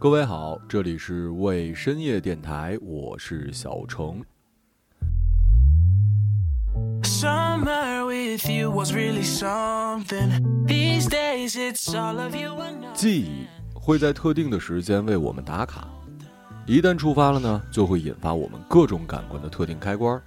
[0.00, 4.24] 各位好，这里是为深夜电台，我是小程。
[12.94, 15.86] 记忆会在特定的时间为我们打卡，
[16.64, 20.18] 一旦触发了呢，就会引发我们各种感官的特定开关。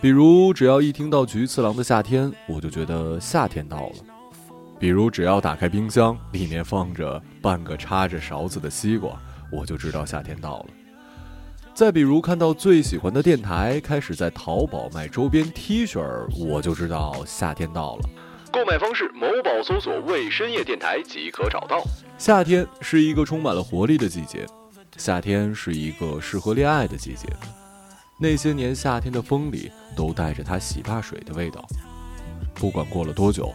[0.00, 4.11] 比如，只要一听到菊次郎的《夏天》，我就觉得夏天到了。
[4.82, 9.16] 比如，只要打开冰箱，里面放着半个插着勺子的西瓜，
[9.48, 10.66] 我就知道夏天到了。
[11.72, 16.02] 再比如，看到最喜欢的电台开始在淘宝卖周边 T 恤，
[16.36, 18.10] 我就知道夏天到了。
[18.50, 21.80] 购买方式：某宝搜索“未深夜电台”即可找到。
[22.18, 24.44] 夏天是一个充满了活力的季节，
[24.96, 27.28] 夏天是一个适合恋爱的季节。
[28.18, 31.64] 那些年夏天的风里，都带着它洗发水的味道。
[32.52, 33.54] 不管过了多久。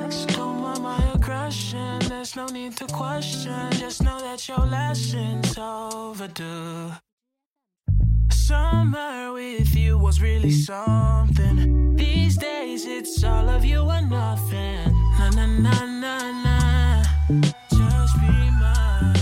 [2.33, 6.93] There's no need to question, just know that your lesson's overdue.
[8.31, 11.97] Summer with you was really something.
[11.97, 14.93] These days it's all of you or nothing.
[15.19, 17.03] Na na na na na.
[17.69, 19.17] Just be mine.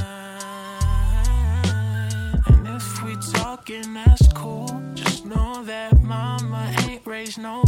[2.46, 4.70] And if we talking, that's cool.
[4.94, 7.64] Just know that mama ain't raised no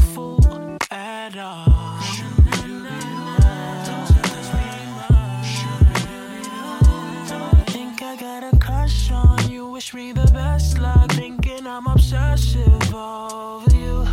[11.73, 14.05] I'm obsessive over you.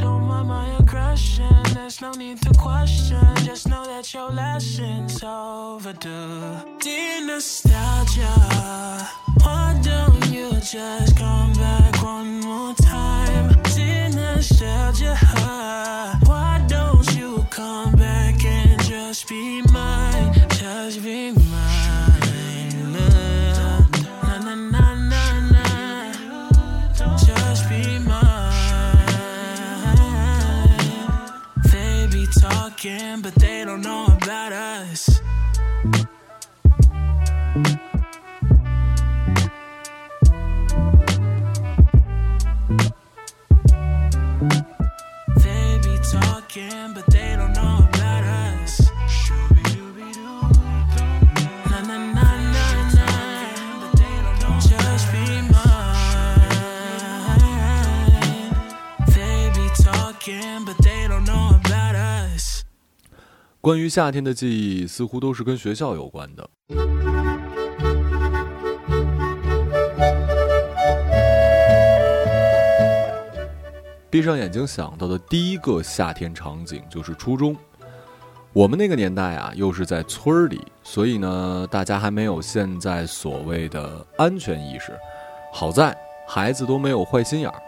[0.00, 1.54] Don't mind my aggression.
[1.74, 3.20] There's no need to question.
[3.44, 6.56] Just know that your lesson's overdue.
[6.80, 8.32] Dear nostalgia
[9.42, 13.60] Why don't you just come back one more time?
[13.74, 15.14] Dear nostalgia
[16.24, 19.60] Why don't you come back and just be
[32.84, 35.20] but they don't know about us.
[45.36, 47.71] They be talking, but they don't know
[63.62, 66.50] 关于夏天的记忆，似乎都是跟学校有关的。
[74.10, 77.56] 闭上眼睛想到的第一个夏天场景就是初中。
[78.52, 84.92] 我们那个年代啊，又是在村里，所以呢，大家还没有现在所谓的安全意识。
[85.52, 85.96] 好在
[86.26, 87.62] 孩子都没有坏心眼儿。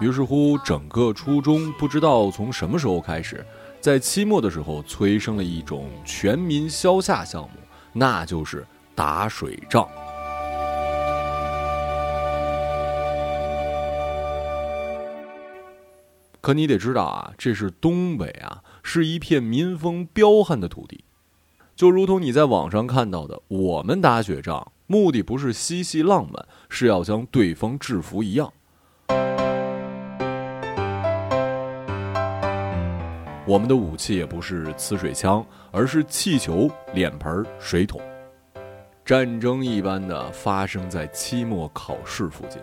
[0.00, 3.46] 于是乎，整个初中不知道从什么时候开始。
[3.82, 7.58] 在期末的时候，催生了一种全民消夏项目，
[7.92, 9.88] 那就是打水仗。
[16.40, 21.04] 可你得知道啊，这是东北啊，是一片民风彪悍的土地，
[21.74, 28.52] 就如同你在网上看到的，我们打雪仗目的不是嬉戏浪漫，是要将对方制服一样。
[33.52, 38.00] 我们的武器也不是呲水枪，而是气球、脸盆、水桶。
[39.04, 42.62] 战争一般的发生在期末考试附近，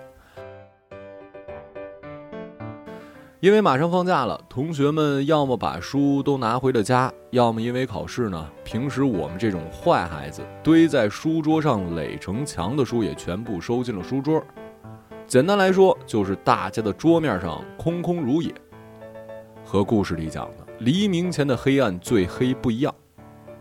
[3.40, 8.50] 因为马上放假了，同学们要么把书都拿回了家，要么因为考试呢。
[8.64, 14.44] 平时我们这种坏孩子，堆在书桌上垒成墙的书也全部收进了书桌。
[15.28, 18.52] 简单来说，就是大家的桌面上空空如也。
[19.64, 20.69] 和故事里讲的。
[20.80, 22.94] 黎明前的黑暗最黑不一样。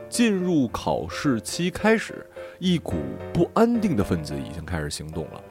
[0.08, 2.24] 进入考试期开始，
[2.60, 2.94] 一股
[3.34, 5.42] 不安定的分子已经开始行动了。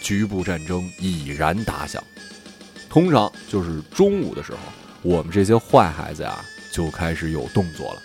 [0.00, 2.02] 局部战争已然打响，
[2.88, 4.58] 通常就是中午的时候，
[5.02, 6.38] 我们这些坏孩子呀
[6.72, 8.02] 就开始有动作了。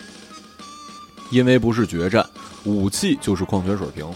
[1.30, 2.26] 因为不是决战，
[2.64, 4.10] 武器就是矿泉水瓶，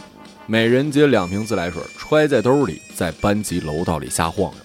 [0.47, 4.59] 每人接两瓶自来水，揣在兜里，在班级楼道里瞎晃悠。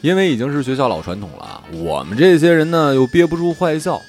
[0.00, 4.00] 因为已经是学校老传统了，我们这些人呢又憋不住坏笑，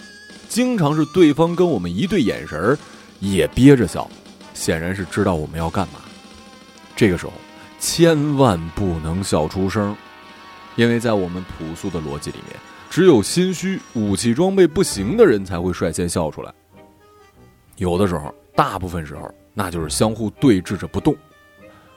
[0.47, 2.77] 经常是对方跟我们一对眼神儿，
[3.19, 4.07] 也憋着笑，
[4.53, 5.93] 显然是知道我们要干嘛。
[6.95, 7.33] 这个时候
[7.79, 9.95] 千万不能笑出声，
[10.75, 12.55] 因为在我们朴素的逻辑里面，
[12.87, 16.53] 只有心虚、武器装备不行的人才会率先笑出来。
[17.77, 21.15] 有的时候，大部分时候，那就是相互对峙着不动，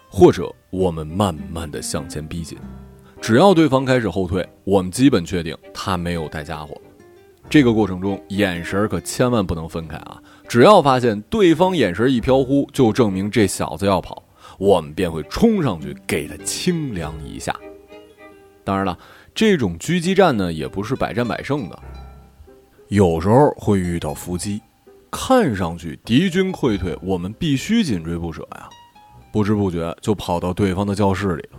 [0.08, 2.56] 或者我们慢慢的向前逼近。
[3.20, 6.80] 只要对方开始后退，我们基本确定他没有带家伙。
[7.50, 10.22] 这个过程中，眼神可千万不能分开啊！
[10.48, 14.22] 只要发现对方眼神一飘忽，就证明这小子要跑，
[14.56, 17.54] 我们便会冲上去给他清凉一下。
[18.64, 18.98] 当然了，
[19.34, 21.78] 这种狙击战呢，也不是百战百胜的，
[22.88, 24.62] 有时候会遇到伏击，
[25.10, 28.68] 看上去敌军溃退，我们必须紧追不舍呀，
[29.32, 31.58] 不知不觉就跑到对方的教室里了。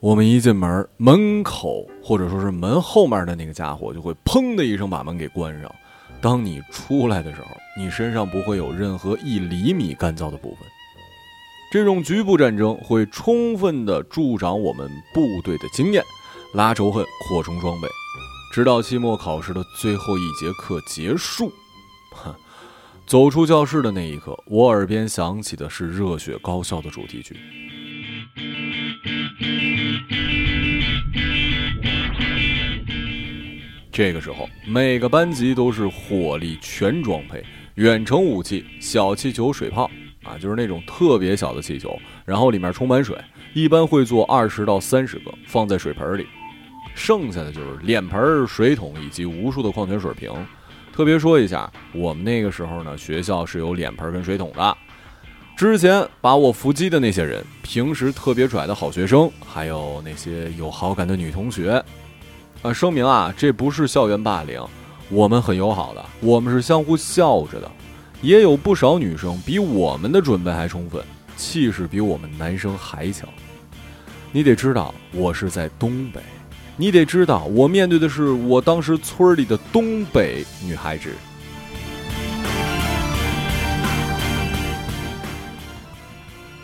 [0.00, 5.74] 我们一进门，门口或者说是门后面的那个家伙就会砰的一声把门给关上。
[6.20, 10.58] 当你出来的时候，你身上不会有任何一厘米干燥的部分。
[11.72, 16.04] 这种局部战争会充分的助长我们部队的经验，
[16.52, 17.88] 拉仇恨，扩充装备，
[18.52, 21.50] 直到期末考试的最后一节课结束。
[22.14, 22.34] 哼，
[23.06, 27.36] 走出教室的那一刻，我耳边响起的是《热血高校》的主题曲。
[33.92, 37.44] 这个时候，每个班级都是火力全装配，
[37.76, 39.88] 远程武器、小气球、水炮
[40.24, 43.16] 啊，就是那种特别小的气球，然后里面充满水，
[43.52, 46.26] 一般会做二十到三十个，放在水盆里。
[46.96, 50.32] 剩下的就是脸盆、水桶以及无数的矿泉水瓶。
[50.94, 54.76] 特别说一下，我们那个时候呢，学校是有脸盆跟水桶的。
[55.56, 61.82] 之前把我伏击的那些人，平时特别拽的好学生，还有那些有好感的女同学。
[62.62, 64.64] 啊，声明啊，这不是校园霸凌，
[65.08, 67.68] 我们很友好的，我们是相互笑着的，
[68.22, 71.04] 也有不少女生比我们的准备还充分，
[71.36, 73.28] 气势比我们男生还强。
[74.30, 76.20] 你得知道，我是在东北，
[76.76, 81.08] 你得知道，我面对的是我当时村里的东北女孩子。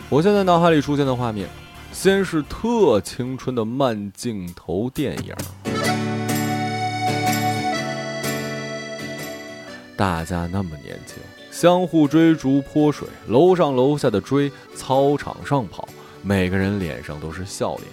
[0.09, 1.47] 我现在脑海里出现的画面，
[1.93, 5.33] 先是特青春的慢镜头电影。
[9.95, 11.19] 大家那么年轻，
[11.51, 15.87] 相互追逐泼水，楼上楼下的追，操场上跑，
[16.21, 17.87] 每个人脸上都是笑脸。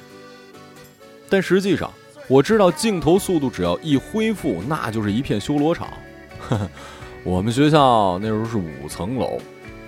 [1.31, 1.93] 但实际上，
[2.29, 5.89] 我知道镜头速度只要一恢复，那就是一片修罗场。
[7.25, 9.41] 我们学校那时候是五层楼，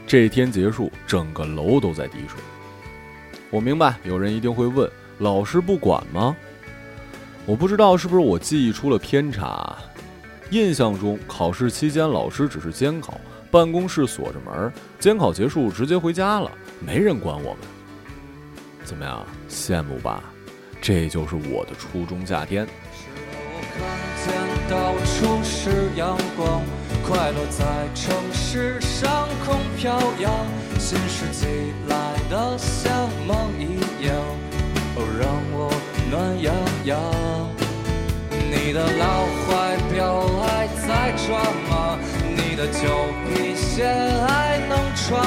[0.06, 2.40] 这天结束，整个楼都在滴水。
[3.50, 6.34] 我明白，有人一定会问：老师不管吗？
[7.44, 9.76] 我不知道是不是我记忆出了偏差。
[10.50, 13.20] 印象中，考试期间老师只是监考，
[13.50, 16.50] 办公室锁着门，监考结束直接回家了，
[16.80, 17.58] 没人管我们。
[18.84, 20.24] 怎么样，羡慕吧？
[20.80, 22.66] 这就是我的初中夏天。
[24.68, 26.62] 到处是阳光，
[27.06, 27.64] 快乐在
[27.94, 30.32] 城市上空飘扬，
[30.78, 31.96] 新世纪来
[32.30, 34.14] 的像梦一样，
[34.94, 35.72] 哦，让我
[36.08, 37.00] 暖洋洋。
[38.30, 41.28] 你的老怀表还在转
[41.68, 41.98] 吗？
[42.28, 42.86] 你的旧
[43.26, 43.84] 皮鞋
[44.26, 45.24] 还能穿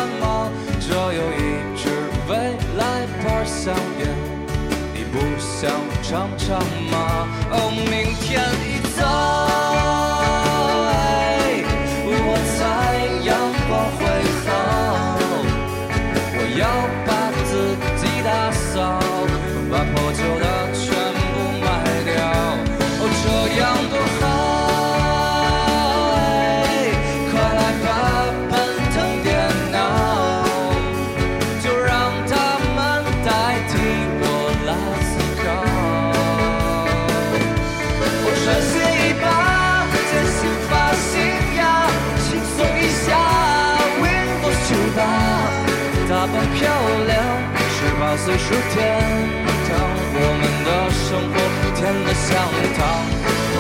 [6.04, 6.60] 尝尝
[6.92, 7.28] 吗？
[7.50, 8.42] 哦，明天
[48.44, 48.76] 数天
[49.68, 49.72] 堂，
[50.16, 51.36] 我们的生活
[51.76, 52.28] 甜得像
[52.76, 52.80] 糖。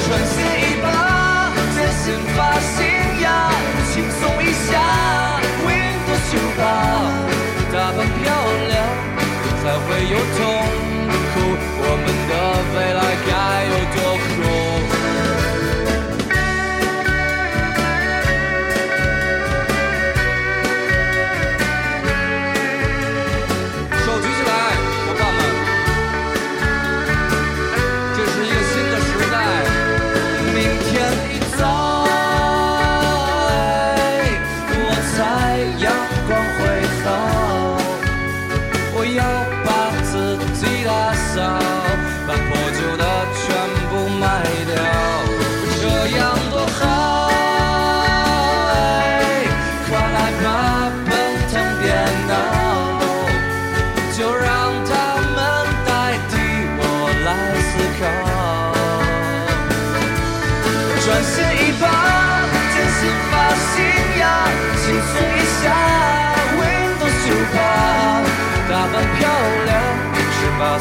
[0.04, 0.86] 穿鞋一把，
[1.74, 2.04] 剪新
[2.36, 2.84] 发型
[3.24, 3.25] 呀，
[3.94, 4.75] 轻松一下
[5.63, 6.62] ，Windows 九八，
[7.72, 8.22] 打扮漂
[8.68, 8.74] 亮
[9.63, 10.40] 才会有痛
[11.32, 11.34] 苦。
[11.80, 12.32] 我们的
[12.75, 13.32] 未来该
[13.72, 13.75] 有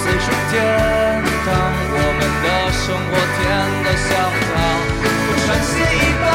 [0.03, 0.59] 随处天
[1.47, 1.55] 堂，
[1.95, 3.41] 我们的生活甜
[3.85, 4.11] 得像
[4.51, 4.53] 糖。
[5.29, 6.27] 我穿鞋一把，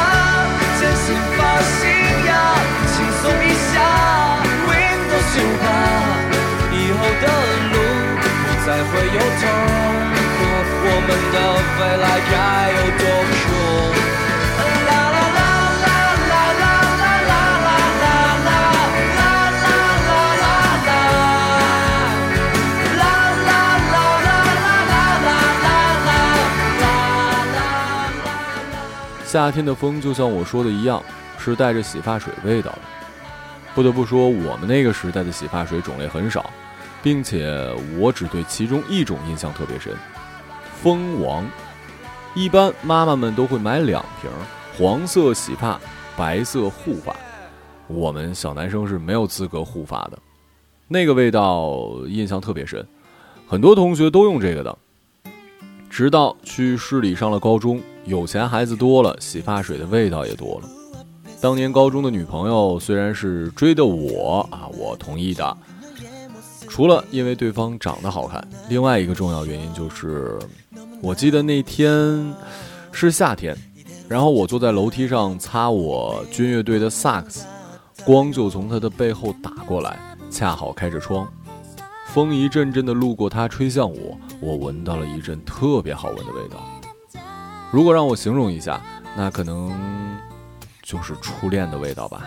[0.80, 1.06] 坚信
[1.36, 1.40] 发
[1.76, 1.78] 信
[2.26, 2.32] 仰，
[2.88, 3.76] 轻松一下
[4.70, 5.68] ，Windows 九八，
[6.72, 7.28] 以后的
[7.74, 7.76] 路
[8.24, 9.44] 不再会有痛
[10.16, 10.40] 苦，
[10.88, 11.36] 我们的
[11.78, 12.36] 未来该
[12.72, 13.04] 有多
[13.36, 13.57] 酷？
[29.38, 31.00] 夏天的风就像我说的一样，
[31.38, 32.80] 是带着洗发水味道的。
[33.76, 36.50] 不得不说，我们那个时代的洗发水种类很少，
[37.04, 37.48] 并且
[38.00, 39.94] 我只对其中一种印象特别深——
[40.82, 41.48] 蜂王。
[42.34, 44.32] 一般妈妈们都会买两瓶，
[44.76, 45.80] 黄色洗发，
[46.18, 47.16] 白色护发。
[47.86, 50.18] 我们小男生是没有资格护发的，
[50.88, 52.84] 那个味道印象特别深，
[53.48, 54.76] 很多同学都用这个的。
[55.92, 60.70] 直到去市里上了高中，有钱孩子多了，洗发水的味道也多了。
[61.42, 65.58] 当年高中的女朋友虽然是追的我啊，我同意的。
[66.70, 70.40] 除了因为对方长得好看，另外一个重要原因就是，
[71.02, 72.34] 我记得那天
[72.92, 73.56] 是夏天，
[74.08, 77.46] 然后我坐在楼梯上擦我军乐队的萨克斯，
[78.06, 80.00] 光就从他的背后打过来，
[80.30, 81.28] 恰好开着窗，
[82.08, 86.58] 风一阵阵的路过他吹向我，我闻到了一阵特别好闻的味道。
[87.72, 88.82] 如果让我形容一下，
[89.16, 89.72] 那可能
[90.82, 92.24] 就是初恋的味道吧。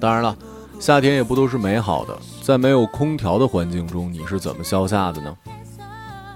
[0.00, 0.36] 当然了。
[0.82, 5.36] 夏天也不都是美好的，在没有空调的环境中，你是怎么消夏的呢？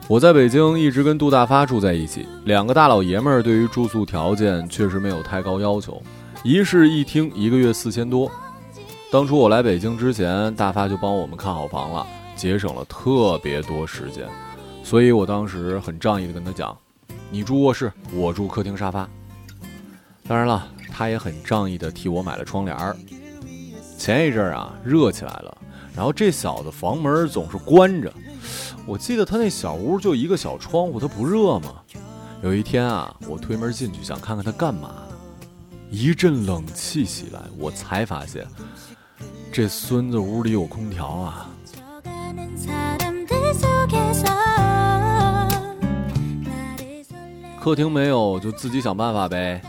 [0.06, 6.00] 我在北京一直跟杜大发住在一起，两个大老爷们儿对于住宿条件确实没有太高要求，
[6.44, 8.30] 一室一厅，一个月四千多。
[9.10, 14.28] 当初我来北京之前，大发就帮我们看好房了，节省了特别多时间，
[14.84, 16.78] 所以我当时很仗义的跟他讲
[17.32, 19.08] ：“你住卧室，我住客厅沙发。”
[20.28, 22.96] 当然了，他也很仗义的替我买了窗帘儿。
[23.96, 25.58] 前一阵儿啊热起来了
[25.94, 28.12] 然后这小子房门总是关着。
[28.86, 31.74] 我记得他那小屋就一个小窗户他不热吗？
[32.42, 34.90] 有一天啊我推门进去想看看他干嘛。
[35.90, 38.46] 一阵冷气袭来我才发现
[39.50, 41.48] 这孙子屋里有空调啊。
[47.58, 49.60] 客厅没有就自己想办法呗。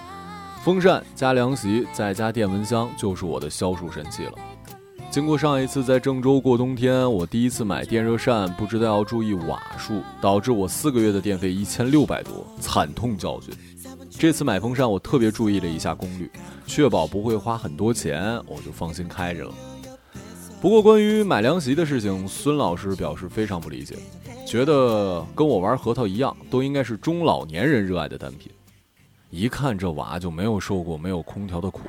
[0.64, 4.34] 风扇加凉席再加电蚊香就是我的消暑神器了。
[5.10, 13.54] 经过上一次在郑州过冬天，我第一次买电热扇，不知道要注意瓦数，导致我四个月的电费一千六百多，惨痛教训。
[14.10, 16.30] 这次买风扇，我特别注意了一下功率，
[16.66, 19.54] 确保不会花很多钱，我就放心开着了。
[20.60, 23.96] 不过关于买凉席的事情，孙老师表示非常不理解，
[24.46, 28.52] 觉得跟我玩核桃一样，都应该是中老年人热爱的单品。
[29.30, 31.82] 一看这娃就没有受过没有空调的苦。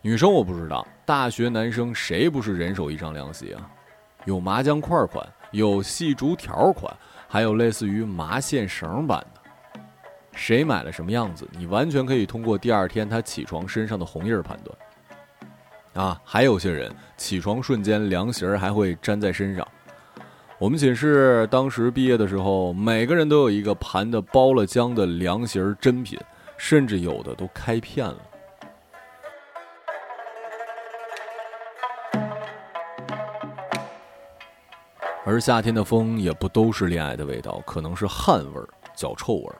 [0.00, 3.70] 女生我不知道，大学男生谁不是人手一张凉席啊？
[4.24, 6.94] 有麻将块款，有细竹条款，
[7.28, 9.40] 还有类似于麻线绳版的。
[10.32, 16.06] 谁买了什么样子，你完全可以通过第二天他起床身上的红印判断。
[16.06, 19.66] 啊，还有些人起床瞬间凉席儿还会粘在身上。
[20.58, 26.18] 我们寝室当时毕业的时候，每个人都有一个盘的包了浆的凉席儿珍品，
[26.56, 28.16] 甚至有的都开片了。
[35.26, 39.56] 而夏天的风也不都是恋爱的味道，可能是汗味儿、脚臭味儿。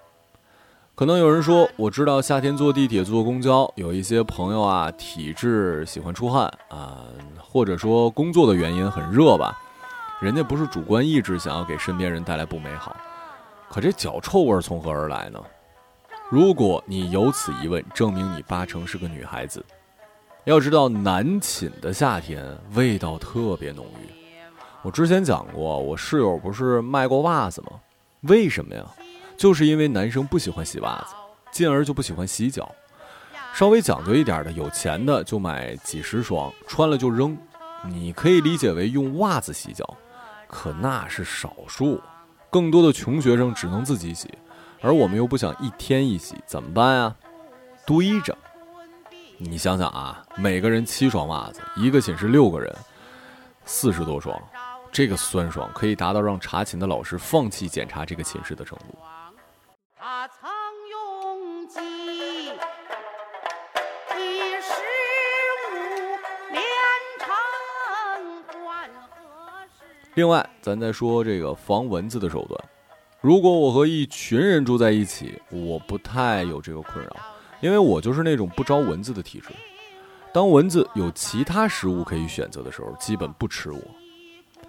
[0.95, 7.07] 可能有人说，我知道夏天坐地铁、坐公交，有一些朋友啊，体质喜欢出汗啊，
[7.41, 9.59] 或者说工作的原因很热吧，
[10.21, 12.95] 人家不是主观意志想要给身边人带来不美好，
[13.71, 15.43] 可这脚臭味从何而来呢？
[16.31, 19.65] 如果你有此疑问，证明你八成是个女孩子。
[20.45, 24.09] 要知道，南寝的夏天味道特别浓郁。
[24.83, 27.73] 我之前讲过，我室友不是卖过袜子吗？
[28.23, 28.85] 为什么呀？
[29.37, 31.15] 就是因为男生不喜欢洗袜子，
[31.51, 32.75] 进而就不喜欢洗脚。
[33.53, 37.37] 稍微讲究一点的，有钱的就买几十双，穿了就扔。
[37.87, 39.87] 你可以理解为用袜子洗脚，
[40.49, 42.01] 可那是少数，
[42.51, 44.29] 更多的穷学生只能自己洗，
[44.85, 47.17] 而我们又不想一天一洗，怎么办啊？
[47.87, 48.37] 堆着。
[49.39, 52.71] 你想想啊，每个人七双袜子，一个寝室六个人，
[53.65, 54.39] 四十多双，
[54.93, 58.99] 这个酸爽可以达到让查寝的老师放弃检查这个寝室的程度。
[70.13, 72.74] 另外，咱再说这个防蚊子的手段。
[73.25, 77.17] 如果我和一群人住在一起，我不太有这个困扰，
[77.63, 79.49] 因为我就是那种不招蚊子的体质。
[80.31, 83.81] 当蚊子有其他食物可以选择的时候，基本不吃我。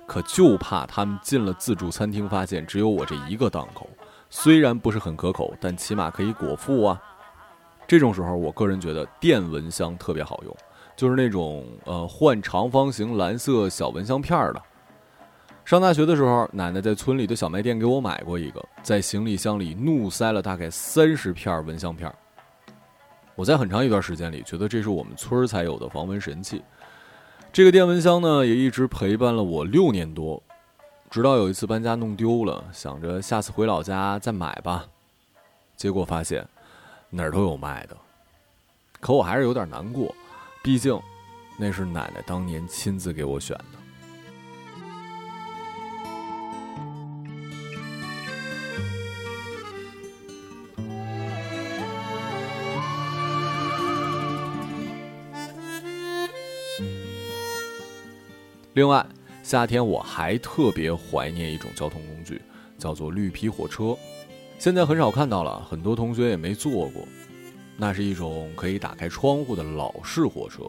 [0.08, 3.90] 可就怕他们进了自助餐厅，发现只有我这一个档口，
[4.30, 6.98] 虽然不是很可口，但起码可以果腹啊。
[7.86, 10.58] 这种时候，我个人觉得电蚊香特别好用，
[10.96, 14.62] 就是那种呃换长方形蓝色小蚊香片的。
[15.66, 22.14] 上大学的时候，奶奶在村里的小卖店给我买过一个，在行李箱里怒塞了大概三十片蚊香片。
[23.34, 26.62] 我在很长一段时间里觉得这是我们村才有的防蚊神器。
[27.52, 30.42] 这个电蚊香呢，也一直陪伴了我六年多，
[31.10, 34.86] 直到有一次搬家弄丢了，想着下次回老家再买吧，
[35.76, 36.48] 结果发现
[37.10, 37.98] 哪儿都有卖的。
[39.00, 40.14] 可我还是有点难过，
[40.62, 40.96] 毕竟
[41.58, 43.85] 那是奶奶当年亲自给我选的。
[58.76, 59.06] 另外，
[59.42, 62.42] 夏天我还特别怀念一种交通工具，
[62.78, 63.96] 叫做绿皮火车。
[64.60, 67.08] 现在很少看到了，很多同学也没坐过。
[67.78, 70.64] 那是一种可以打开窗户的老式火车，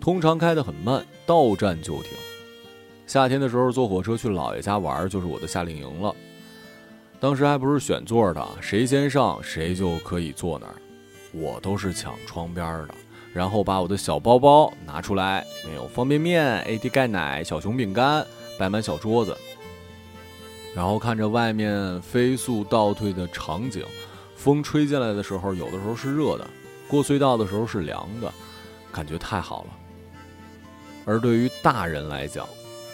[0.00, 2.12] 通常开得很慢，到站就停。
[3.06, 6.14] 夏天的时候坐火车去姥爷家玩，就是我的夏令营了。
[7.18, 10.76] 当时还不是选座的，谁先上谁就可以坐那儿。
[11.30, 12.94] 我都是抢窗边的。
[13.32, 18.26] 然后把我的小包包拿出来，里面有方便面、AD 钙奶、小熊饼干，
[18.58, 19.36] 摆满小桌子。
[20.74, 23.84] 然后看着外面飞速倒退的场景，
[24.36, 26.46] 风吹进来的时候，有的时候是热的，
[26.88, 28.32] 过隧道的时候是凉的，
[28.92, 29.70] 感觉太好了。
[31.04, 32.46] 而对于大人来讲，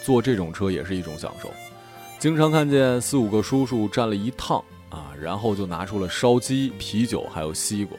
[0.03, 1.51] 坐这种车也是一种享受。
[2.17, 7.97] 经常看见四五个叔叔站了一趟啊，然后就拿出了烧鸡、啤酒还有西瓜。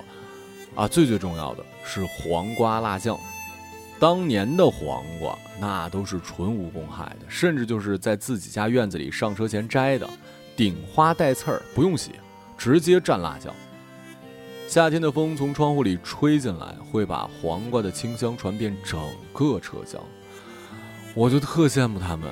[0.78, 3.18] 啊，最最重要的是黄瓜辣酱。
[3.98, 10.08] 当年的黄瓜那都是纯无公害的，甚至就是在自己家院子里上车前摘的，
[10.56, 12.12] 顶花带刺儿，不用洗，
[12.56, 13.52] 直接蘸辣酱。
[14.68, 19.00] 夏天的风从窗户里吹进来，会把黄瓜的清香传遍整
[19.32, 20.00] 个车厢。
[21.12, 22.30] 我就特羡慕他们，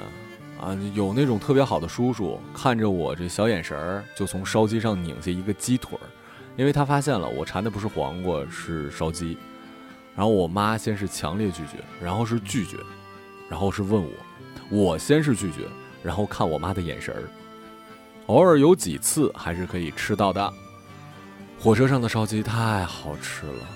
[0.60, 6.06] 啊，有那种特别好的叔叔，看着我这小眼神儿，就从烧鸡上拧下一个鸡腿儿。
[6.56, 9.36] 因为他发现了我馋的不是黄瓜，是烧鸡。
[10.16, 12.78] 然后我妈先是强烈拒绝，然后是拒绝，
[13.50, 14.10] 然后是问我。
[14.70, 15.68] 我先是拒绝，
[16.02, 17.22] 然后看我妈的眼神儿。
[18.26, 20.52] 偶尔有几次还是可以吃到的。
[21.60, 23.66] 火车上的烧鸡太好吃了，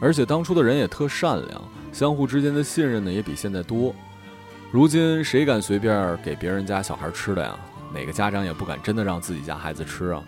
[0.00, 3.94] 而且当初的人也特善良，相互之间的信任呢也比现在多。
[4.70, 7.54] 如今谁敢随便给别人家小孩吃的呀？
[7.94, 10.24] 哪个家长也不敢真的让自己家孩子吃啊。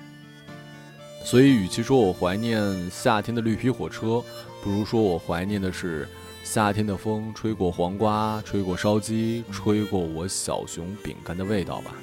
[1.24, 4.22] 所以，与其说我怀念夏天的绿皮火车，
[4.62, 6.06] 不如说我怀念的是
[6.44, 11.94] 夏天的风吹过黄瓜，吹过烧鸡，吹过我小熊饼干的味道吧。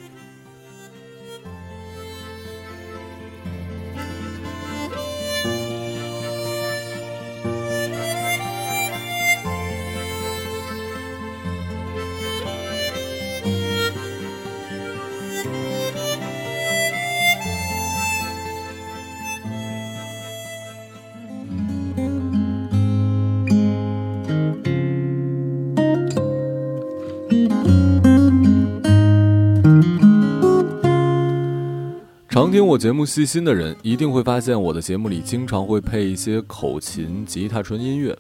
[32.51, 38.17] 听我节目细心的人一定会发现，我的节目里经常会配一些口琴、吉他纯音乐，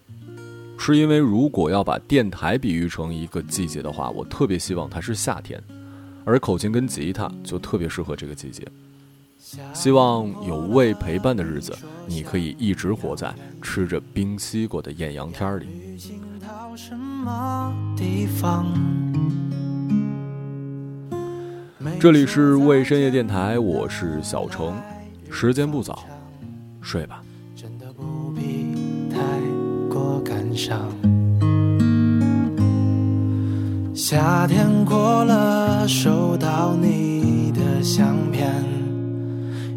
[0.77, 5.61] 是因为如果要把电台比喻成一个季节的话，我特别希望它是夏天，
[6.23, 8.65] 而口琴跟吉他就特别适合这个季节。
[9.73, 15.65] 希望有胃陪伴的日子，你可以一直活在吃着冰西瓜的艳阳天里。
[15.65, 18.65] 旅行到什么地方？
[22.01, 24.73] 这里是为深夜电台，我是小程，
[25.29, 25.99] 时间不早，
[26.81, 27.21] 睡吧。
[27.55, 28.73] 真的不必
[29.11, 29.19] 太
[29.87, 30.81] 过感伤。
[33.93, 38.51] 夏天过了，收到你的相片，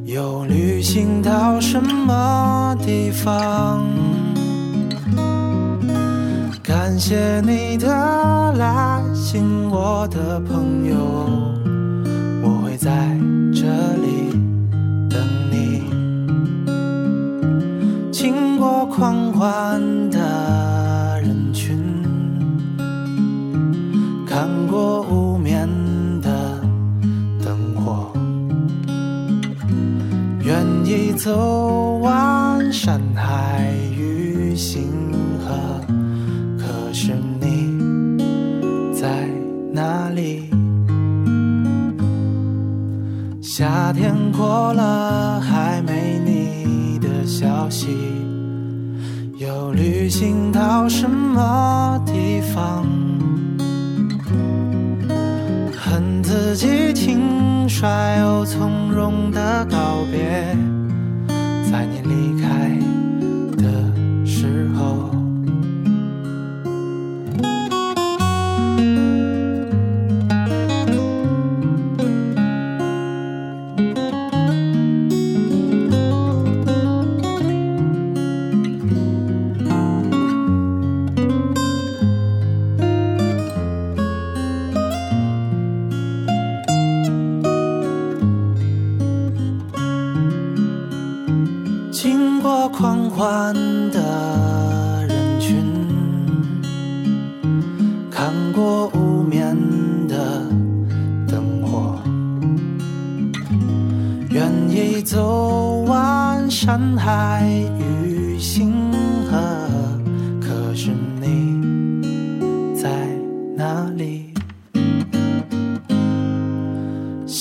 [0.06, 3.84] 又旅行到什么地方？
[6.62, 7.86] 感谢你的
[8.54, 10.96] 来信，我的朋友，
[12.84, 12.90] 在
[13.50, 13.62] 这
[13.96, 14.28] 里
[15.08, 15.18] 等
[15.50, 15.80] 你。
[18.12, 21.78] 经过狂欢的人群，
[24.26, 25.66] 看过无眠
[26.20, 26.60] 的
[27.42, 28.12] 灯火，
[30.44, 31.32] 愿意走
[44.36, 45.40] 过了，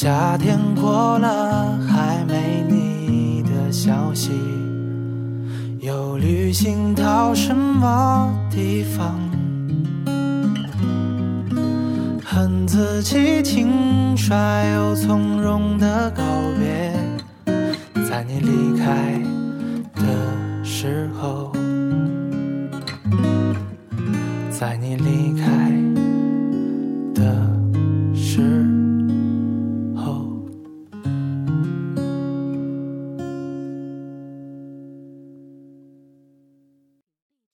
[0.04, 4.32] 夏天过了，还没你的消息。
[5.80, 9.18] 又旅行到什么地方？
[12.22, 14.36] 恨自己轻率
[14.76, 16.22] 又从容的告
[16.60, 16.92] 别，
[18.10, 19.22] 在你离开
[19.96, 21.50] 的时候，
[24.52, 25.33] 在你离